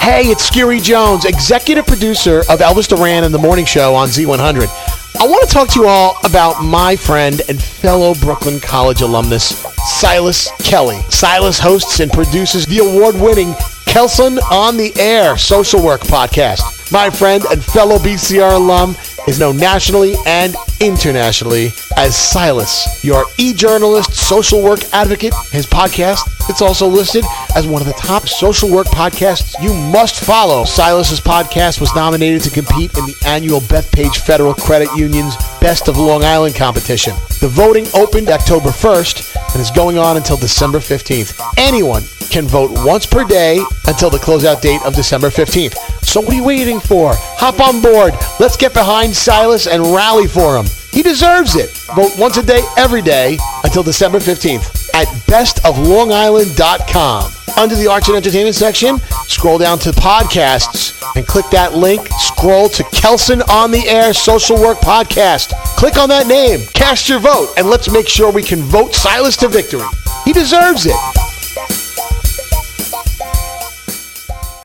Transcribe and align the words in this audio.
Hey, 0.00 0.28
it's 0.28 0.48
Skeery 0.48 0.82
Jones, 0.82 1.24
executive 1.24 1.86
producer 1.86 2.40
of 2.48 2.60
Elvis 2.60 2.88
Duran 2.88 3.24
and 3.24 3.34
the 3.34 3.38
Morning 3.38 3.64
Show 3.64 3.94
on 3.94 4.08
Z100. 4.08 4.68
I 5.20 5.26
want 5.26 5.46
to 5.46 5.54
talk 5.54 5.68
to 5.70 5.80
you 5.80 5.86
all 5.86 6.16
about 6.24 6.62
my 6.62 6.96
friend 6.96 7.42
and 7.48 7.62
fellow 7.62 8.14
Brooklyn 8.14 8.58
College 8.58 9.02
alumnus, 9.02 9.58
Silas 9.98 10.50
Kelly. 10.62 11.02
Silas 11.10 11.58
hosts 11.58 12.00
and 12.00 12.10
produces 12.10 12.64
the 12.66 12.78
award 12.78 13.16
winning 13.16 13.52
Kelsunn 13.84 14.40
on 14.50 14.76
the 14.76 14.92
Air 14.98 15.36
social 15.36 15.82
work 15.84 16.00
podcast. 16.00 16.90
My 16.90 17.10
friend 17.10 17.44
and 17.50 17.62
fellow 17.62 17.98
BCR 17.98 18.54
alum 18.54 18.96
is 19.26 19.38
known 19.38 19.56
nationally 19.56 20.14
and 20.26 20.54
internationally 20.80 21.72
as 21.96 22.16
Silas, 22.16 23.02
your 23.04 23.24
e-journalist, 23.38 24.12
social 24.12 24.62
work 24.62 24.80
advocate. 24.92 25.34
His 25.50 25.66
podcast, 25.66 26.20
it's 26.50 26.60
also 26.60 26.86
listed 26.86 27.24
as 27.54 27.66
one 27.66 27.80
of 27.80 27.86
the 27.86 27.94
top 27.94 28.28
social 28.28 28.70
work 28.70 28.86
podcasts 28.88 29.54
you 29.62 29.72
must 29.74 30.24
follow. 30.24 30.64
Silas's 30.64 31.20
podcast 31.20 31.80
was 31.80 31.94
nominated 31.94 32.42
to 32.42 32.50
compete 32.50 32.96
in 32.98 33.06
the 33.06 33.16
annual 33.26 33.60
Bethpage 33.60 34.16
Federal 34.18 34.54
Credit 34.54 34.88
Union's 34.96 35.36
Best 35.60 35.88
of 35.88 35.96
Long 35.96 36.24
Island 36.24 36.54
competition. 36.54 37.14
The 37.40 37.48
voting 37.48 37.86
opened 37.94 38.28
October 38.28 38.70
1st 38.70 39.36
and 39.52 39.60
is 39.60 39.70
going 39.70 39.98
on 39.98 40.16
until 40.16 40.36
December 40.36 40.78
15th. 40.78 41.40
Anyone 41.56 42.02
can 42.30 42.46
vote 42.46 42.70
once 42.84 43.06
per 43.06 43.24
day 43.24 43.62
until 43.86 44.10
the 44.10 44.18
closeout 44.18 44.60
date 44.60 44.82
of 44.84 44.94
December 44.94 45.28
15th. 45.28 45.74
So 46.04 46.20
what 46.20 46.32
are 46.32 46.36
you 46.36 46.44
waiting 46.44 46.80
for? 46.80 47.14
Hop 47.16 47.60
on 47.60 47.80
board. 47.80 48.14
Let's 48.38 48.56
get 48.56 48.74
behind 48.74 49.14
Silas 49.14 49.66
and 49.66 49.82
rally 49.82 50.26
for 50.26 50.56
him. 50.56 50.66
He 50.92 51.02
deserves 51.02 51.56
it. 51.56 51.70
Vote 51.96 52.12
once 52.18 52.36
a 52.36 52.42
day, 52.42 52.62
every 52.76 53.02
day 53.02 53.38
until 53.64 53.82
December 53.82 54.18
15th 54.18 54.94
at 54.94 55.08
bestoflongisland.com. 55.26 57.32
Under 57.56 57.76
the 57.76 57.86
Arts 57.86 58.08
and 58.08 58.16
Entertainment 58.16 58.56
section, 58.56 58.98
scroll 59.26 59.58
down 59.58 59.78
to 59.80 59.90
podcasts 59.90 61.00
and 61.16 61.26
click 61.26 61.46
that 61.50 61.74
link. 61.74 62.08
Scroll 62.18 62.68
to 62.70 62.82
Kelsunn 62.84 63.46
on 63.48 63.70
the 63.70 63.86
Air 63.88 64.12
Social 64.12 64.60
Work 64.60 64.78
Podcast. 64.78 65.50
Click 65.76 65.96
on 65.96 66.08
that 66.08 66.26
name, 66.26 66.60
cast 66.74 67.08
your 67.08 67.20
vote, 67.20 67.54
and 67.56 67.68
let's 67.68 67.90
make 67.90 68.08
sure 68.08 68.32
we 68.32 68.42
can 68.42 68.60
vote 68.60 68.94
Silas 68.94 69.36
to 69.38 69.48
victory. 69.48 69.86
He 70.24 70.32
deserves 70.32 70.86
it. 70.86 71.23